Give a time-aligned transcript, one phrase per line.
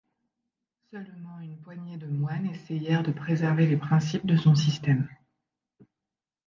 [0.89, 5.07] Seulement une poignée de moines essayèrent de préserver les principes de son système.